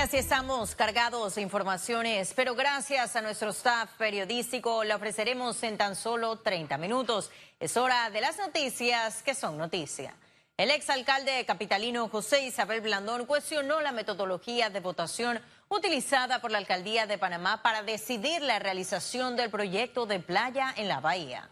[0.00, 5.94] así estamos cargados de informaciones, pero gracias a nuestro staff periodístico la ofreceremos en tan
[5.94, 7.30] solo 30 minutos.
[7.58, 10.14] Es hora de las noticias que son noticia.
[10.56, 15.38] El exalcalde capitalino José Isabel Blandón cuestionó la metodología de votación
[15.68, 20.88] utilizada por la alcaldía de Panamá para decidir la realización del proyecto de playa en
[20.88, 21.50] la bahía.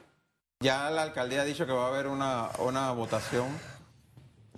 [0.61, 3.47] Ya la alcaldía ha dicho que va a haber una, una votación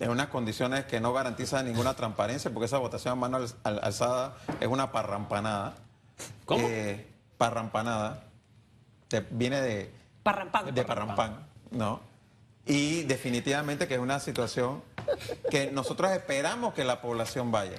[0.00, 4.68] en unas condiciones que no garantizan ninguna transparencia, porque esa votación a mano alzada es
[4.68, 5.74] una parrampanada.
[6.44, 6.66] ¿Cómo?
[6.68, 7.06] Eh,
[7.38, 8.24] parrampanada.
[9.30, 9.92] viene de...
[10.22, 10.74] Parrampán.
[10.74, 12.00] De parrampán, ¿no?
[12.66, 14.82] Y definitivamente que es una situación
[15.50, 17.76] que nosotros esperamos que la población vaya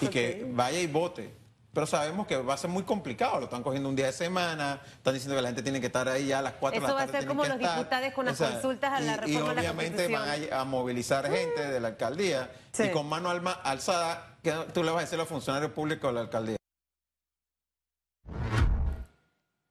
[0.00, 1.32] y que vaya y vote
[1.76, 3.38] pero sabemos que va a ser muy complicado.
[3.38, 6.08] Lo están cogiendo un día de semana, están diciendo que la gente tiene que estar
[6.08, 7.02] ahí ya a las 4 de la tarde.
[7.04, 10.08] Eso va a ser como los diputados con las consultas a la reforma y obviamente
[10.08, 13.28] van a, movilizar gente de la alcaldía y con mano
[13.62, 16.55] alzada, que tú le vas a decir a los funcionarios públicos de la alcaldía.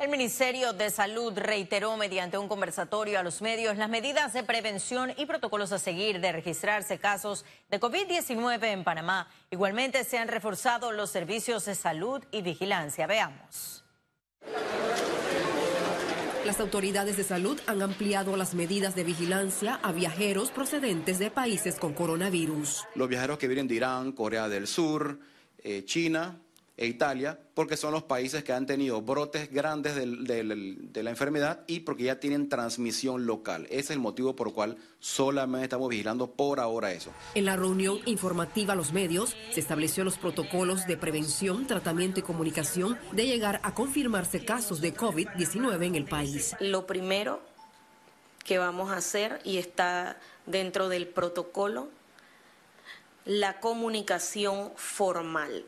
[0.06, 5.12] El Ministerio de Salud reiteró mediante un conversatorio a los medios las medidas de prevención
[5.18, 9.28] y protocolos a seguir de registrarse casos de COVID-19 en Panamá.
[9.50, 13.08] Igualmente se han reforzado los servicios de salud y vigilancia.
[13.08, 13.84] Veamos.
[16.46, 21.80] Las autoridades de salud han ampliado las medidas de vigilancia a viajeros procedentes de países
[21.80, 22.84] con coronavirus.
[22.94, 25.18] Los viajeros que vienen de Irán, Corea del Sur,
[25.58, 26.45] eh, China,
[26.78, 31.82] e Italia, porque son los países que han tenido brotes grandes de la enfermedad y
[31.82, 33.66] porque ya tienen transmisión local.
[33.70, 37.12] Ese es el motivo por el cual solamente estamos vigilando por ahora eso.
[37.34, 42.24] En la reunión informativa a los medios se estableció los protocolos de prevención, tratamiento y
[42.24, 46.56] comunicación de llegar a confirmarse casos de COVID-19 en el país.
[46.60, 47.42] Lo primero
[48.44, 51.88] que vamos a hacer y está dentro del protocolo,
[53.24, 55.66] la comunicación formal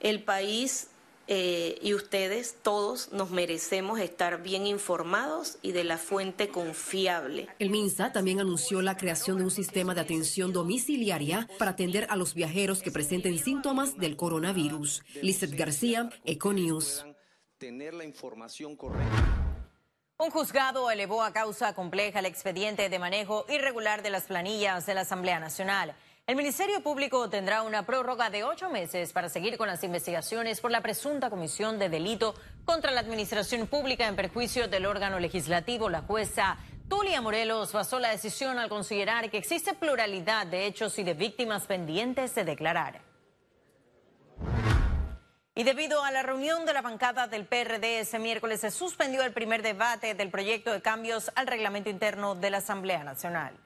[0.00, 0.88] el país
[1.30, 7.48] eh, y ustedes todos nos merecemos estar bien informados y de la fuente confiable.
[7.58, 12.16] El MINSA también anunció la creación de un sistema de atención domiciliaria para atender a
[12.16, 15.02] los viajeros que presenten síntomas del coronavirus.
[15.20, 17.04] Lizeth García, Econius.
[17.58, 19.48] Tener la información correcta.
[20.20, 24.94] Un juzgado elevó a causa compleja el expediente de manejo irregular de las planillas de
[24.94, 25.94] la Asamblea Nacional.
[26.28, 30.70] El Ministerio Público tendrá una prórroga de ocho meses para seguir con las investigaciones por
[30.70, 32.34] la presunta comisión de delito
[32.66, 35.88] contra la administración pública en perjuicio del órgano legislativo.
[35.88, 41.02] La jueza Tulia Morelos basó la decisión al considerar que existe pluralidad de hechos y
[41.02, 43.00] de víctimas pendientes de declarar.
[45.54, 49.32] Y debido a la reunión de la bancada del PRD ese miércoles se suspendió el
[49.32, 53.58] primer debate del proyecto de cambios al reglamento interno de la Asamblea Nacional.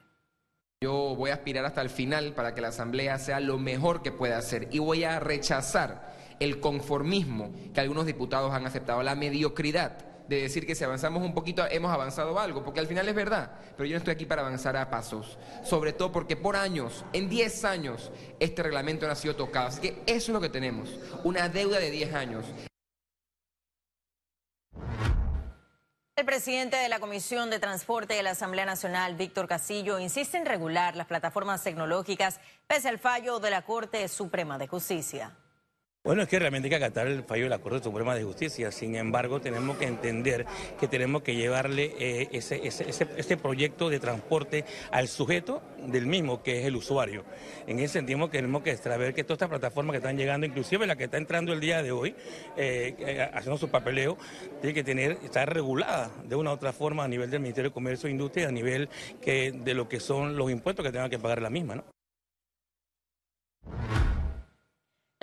[0.83, 4.11] Yo voy a aspirar hasta el final para que la Asamblea sea lo mejor que
[4.11, 9.97] pueda hacer y voy a rechazar el conformismo que algunos diputados han aceptado, la mediocridad
[10.27, 13.51] de decir que si avanzamos un poquito hemos avanzado algo, porque al final es verdad,
[13.77, 17.29] pero yo no estoy aquí para avanzar a pasos, sobre todo porque por años, en
[17.29, 18.11] 10 años,
[18.41, 20.89] este reglamento no ha sido tocado, así que eso es lo que tenemos,
[21.23, 22.43] una deuda de 10 años.
[26.15, 30.45] El presidente de la Comisión de Transporte de la Asamblea Nacional, Víctor Casillo, insiste en
[30.45, 35.35] regular las plataformas tecnológicas pese al fallo de la Corte Suprema de Justicia.
[36.05, 38.73] Bueno, es que realmente hay que acatar el fallo de la Corte Suprema de Justicia.
[38.73, 40.45] Sin embargo, tenemos que entender
[40.77, 46.59] que tenemos que llevarle eh, ese, ese, proyecto de transporte al sujeto del mismo, que
[46.59, 47.23] es el usuario.
[47.67, 50.97] En ese sentido, tenemos que saber que todas estas plataformas que están llegando, inclusive la
[50.97, 52.13] que está entrando el día de hoy,
[52.57, 54.17] eh, eh, haciendo su papeleo,
[54.59, 57.73] tiene que tener, estar regulada de una u otra forma a nivel del Ministerio de
[57.73, 58.89] Comercio e Industria, a nivel
[59.21, 62.02] que, de lo que son los impuestos que tengan que pagar la misma, ¿no?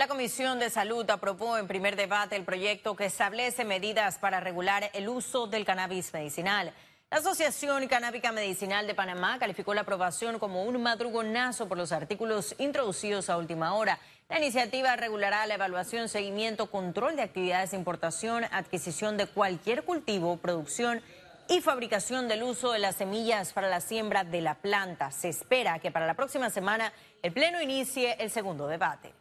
[0.00, 4.88] La Comisión de Salud aprobó en primer debate el proyecto que establece medidas para regular
[4.94, 6.72] el uso del cannabis medicinal.
[7.10, 12.54] La Asociación Canábica Medicinal de Panamá calificó la aprobación como un madrugonazo por los artículos
[12.56, 13.98] introducidos a última hora.
[14.30, 20.38] La iniciativa regulará la evaluación, seguimiento, control de actividades de importación, adquisición de cualquier cultivo,
[20.38, 21.02] producción
[21.46, 25.10] y fabricación del uso de las semillas para la siembra de la planta.
[25.10, 26.90] Se espera que para la próxima semana
[27.22, 29.19] el Pleno inicie el segundo debate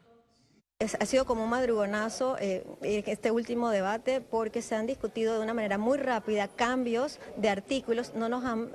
[0.82, 5.54] ha sido como un madrugonazo eh, este último debate porque se han discutido de una
[5.54, 8.70] manera muy rápida cambios de artículos, no nos han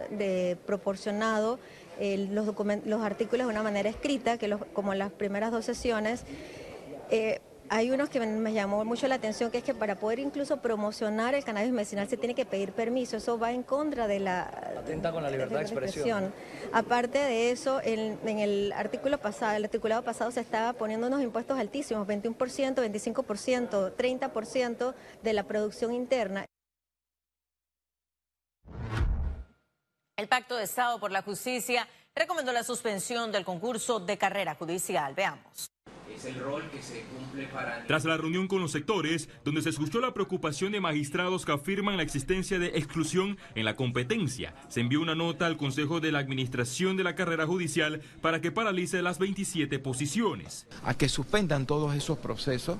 [0.67, 1.59] proporcionado
[1.99, 2.45] eh, los,
[2.85, 6.25] los, artículos de una manera escrita, que como las primeras dos sesiones.
[7.11, 7.41] Eh,
[7.75, 11.35] hay unos que me llamó mucho la atención, que es que para poder incluso promocionar
[11.35, 13.17] el cannabis medicinal se tiene que pedir permiso.
[13.17, 14.43] Eso va en contra de la,
[14.79, 16.33] atenta con la libertad de expresión.
[16.73, 21.59] Aparte de eso, en, el artículo pasado, el articulado pasado se estaba poniendo unos impuestos
[21.59, 24.95] altísimos, 21%, 25%, 30%
[25.25, 26.47] de la producción interna.
[30.17, 35.13] El Pacto de Estado por la Justicia recomendó la suspensión del concurso de carrera judicial.
[35.13, 35.74] Veamos
[36.25, 37.87] es el rol que se cumple para...
[37.87, 41.97] Tras la reunión con los sectores, donde se escuchó la preocupación de magistrados que afirman
[41.97, 46.19] la existencia de exclusión en la competencia, se envió una nota al Consejo de la
[46.19, 50.67] Administración de la Carrera Judicial para que paralice las 27 posiciones.
[50.83, 52.79] A que suspendan todos esos procesos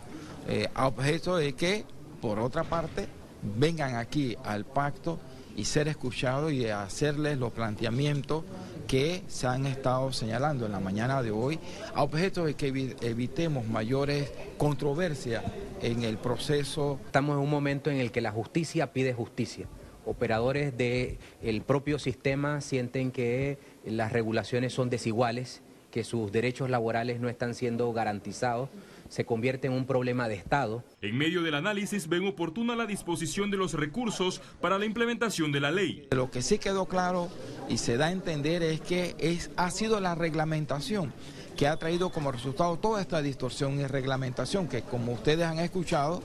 [0.49, 1.85] eh, a objeto de que,
[2.21, 3.09] por otra parte,
[3.43, 5.21] vengan aquí al pacto
[5.57, 8.45] y ser escuchados y hacerles los planteamientos
[8.87, 11.59] que se han estado señalando en la mañana de hoy,
[11.95, 15.43] a objeto de que evitemos mayores controversias
[15.81, 16.99] en el proceso.
[17.07, 19.67] Estamos en un momento en el que la justicia pide justicia.
[20.07, 27.29] Operadores del propio sistema sienten que las regulaciones son desiguales, que sus derechos laborales no
[27.29, 28.69] están siendo garantizados
[29.15, 30.83] se convierte en un problema de Estado.
[31.01, 35.61] En medio del análisis ven oportuna la disposición de los recursos para la implementación de
[35.61, 36.09] la ley.
[36.11, 37.29] Lo que sí quedó claro
[37.69, 41.13] y se da a entender es que es, ha sido la reglamentación
[41.57, 46.21] que ha traído como resultado toda esta distorsión y reglamentación que como ustedes han escuchado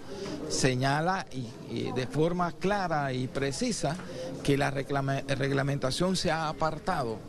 [0.50, 3.96] señala y, de forma clara y precisa
[4.44, 7.20] que la reglamentación se ha apartado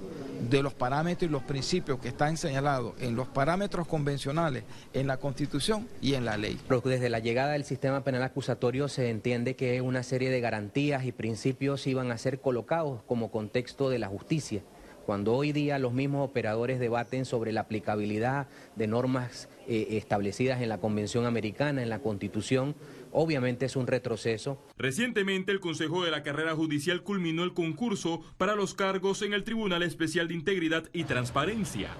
[0.48, 5.18] de los parámetros y los principios que están señalados en los parámetros convencionales, en la
[5.18, 6.58] Constitución y en la ley.
[6.84, 11.12] Desde la llegada del sistema penal acusatorio se entiende que una serie de garantías y
[11.12, 14.62] principios iban a ser colocados como contexto de la justicia.
[15.06, 18.46] Cuando hoy día los mismos operadores debaten sobre la aplicabilidad
[18.76, 22.76] de normas eh, establecidas en la Convención Americana, en la Constitución,
[23.12, 24.62] obviamente es un retroceso.
[24.76, 29.44] Recientemente el Consejo de la Carrera Judicial culminó el concurso para los cargos en el
[29.44, 31.90] Tribunal Especial de Integridad y Transparencia.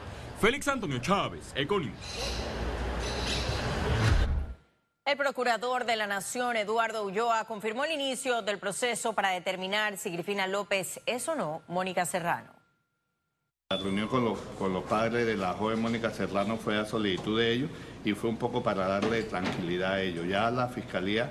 [0.41, 1.95] Félix Antonio Chávez, Econius.
[5.05, 10.11] El procurador de la Nación, Eduardo Ulloa, confirmó el inicio del proceso para determinar si
[10.11, 12.53] Grifina López es o no Mónica Serrano.
[13.71, 17.39] La reunión con los, con los padres de la joven Mónica Serrano fue a solicitud
[17.39, 17.71] de ellos
[18.05, 20.27] y fue un poco para darle tranquilidad a ellos.
[20.27, 21.31] Ya la Fiscalía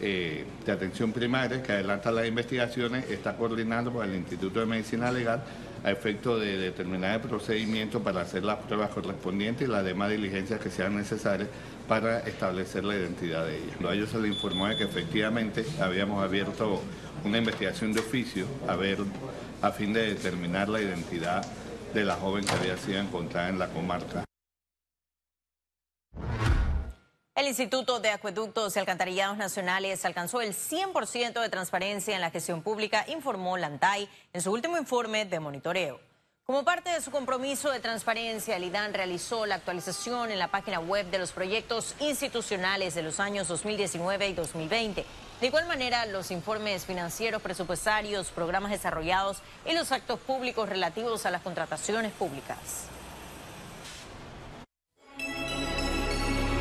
[0.00, 5.10] eh, de Atención Primaria, que adelanta las investigaciones, está coordinando con el Instituto de Medicina
[5.10, 5.42] Legal
[5.84, 10.58] a efecto de determinar el procedimiento para hacer las pruebas correspondientes y las demás diligencias
[10.58, 11.48] que sean necesarias
[11.86, 13.76] para establecer la identidad de ellos.
[13.88, 16.80] A ellos se les informó de que efectivamente habíamos abierto
[17.24, 18.46] una investigación de oficio
[19.62, 21.44] a fin de determinar la identidad
[21.92, 24.24] de la joven que había sido encontrada en la comarca.
[27.36, 32.62] El Instituto de Acueductos y Alcantarillados Nacionales alcanzó el 100% de transparencia en la gestión
[32.62, 35.98] pública, informó Lantay en su último informe de monitoreo.
[36.44, 40.78] Como parte de su compromiso de transparencia, el IDAN realizó la actualización en la página
[40.78, 45.04] web de los proyectos institucionales de los años 2019 y 2020.
[45.40, 51.32] De igual manera, los informes financieros, presupuestarios, programas desarrollados y los actos públicos relativos a
[51.32, 52.86] las contrataciones públicas.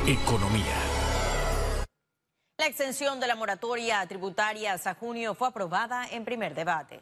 [0.05, 0.75] Economía.
[2.57, 6.99] La extensión de la moratoria tributaria hasta junio fue aprobada en primer debate.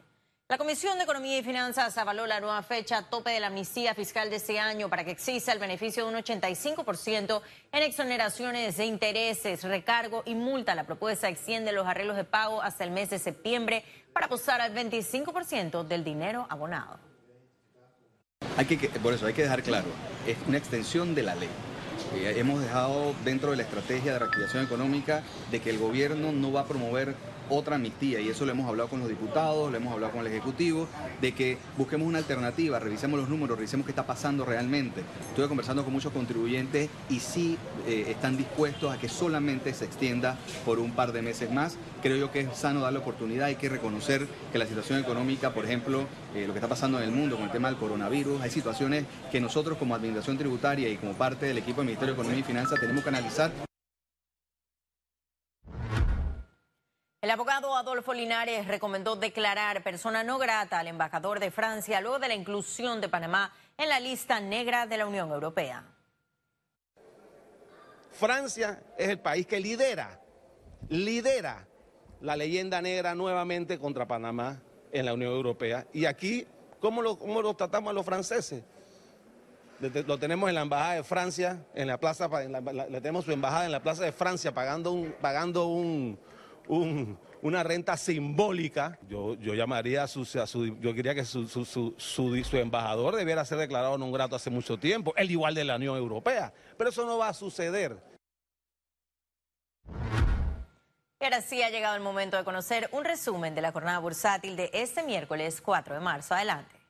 [0.48, 4.30] La Comisión de Economía y Finanzas avaló la nueva fecha tope de la amnistía fiscal
[4.30, 7.42] de este año para que exista el beneficio de un 85%
[7.72, 10.76] en exoneraciones de intereses, recargo y multa.
[10.76, 14.72] La propuesta extiende los arreglos de pago hasta el mes de septiembre para posar al
[14.76, 17.00] 25% del dinero abonado.
[18.56, 19.88] Hay que, por eso hay que dejar claro,
[20.24, 21.50] es una extensión de la ley.
[22.14, 26.62] Hemos dejado dentro de la estrategia de reactivación económica de que el gobierno no va
[26.62, 27.16] a promover
[27.48, 30.32] otra amnistía y eso lo hemos hablado con los diputados, lo hemos hablado con el
[30.32, 30.88] Ejecutivo,
[31.20, 35.02] de que busquemos una alternativa, revisemos los números, revisemos qué está pasando realmente.
[35.28, 40.38] Estuve conversando con muchos contribuyentes y sí eh, están dispuestos a que solamente se extienda
[40.64, 41.76] por un par de meses más.
[42.02, 45.64] Creo yo que es sano darle oportunidad, hay que reconocer que la situación económica, por
[45.64, 48.50] ejemplo, eh, lo que está pasando en el mundo con el tema del coronavirus, hay
[48.50, 52.40] situaciones que nosotros como Administración Tributaria y como parte del equipo del Ministerio de Economía
[52.40, 53.71] y Finanzas tenemos que analizar.
[57.22, 62.26] El abogado Adolfo Linares recomendó declarar persona no grata al embajador de Francia luego de
[62.26, 65.84] la inclusión de Panamá en la lista negra de la Unión Europea.
[68.10, 70.20] Francia es el país que lidera,
[70.88, 71.64] lidera
[72.22, 74.60] la leyenda negra nuevamente contra Panamá
[74.90, 75.86] en la Unión Europea.
[75.92, 76.44] Y aquí,
[76.80, 78.64] ¿cómo lo, lo tratamos a los franceses?
[79.78, 83.72] Lo tenemos en la embajada de Francia, en la plaza, le tenemos su embajada en
[83.72, 86.18] la plaza de Francia pagando un, pagando un,
[86.68, 88.98] un, una renta simbólica.
[89.08, 93.16] Yo, yo llamaría a su, a su yo quería que su, su, su, su, embajador
[93.16, 96.90] debiera ser declarado no grato hace mucho tiempo, el igual de la Unión Europea, pero
[96.90, 97.96] eso no va a suceder.
[101.20, 104.56] Y ahora sí ha llegado el momento de conocer un resumen de la jornada bursátil
[104.56, 106.34] de este miércoles 4 de marzo.
[106.34, 106.81] Adelante.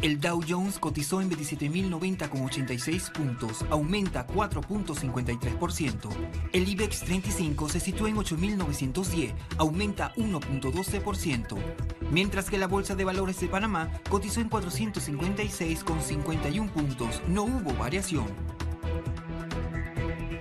[0.00, 6.08] El Dow Jones cotizó en 27.090,86 puntos, aumenta 4.53%.
[6.52, 11.58] El IBEX 35 se sitúa en 8.910, aumenta 1.12%.
[12.12, 18.28] Mientras que la Bolsa de Valores de Panamá cotizó en 456,51 puntos, no hubo variación.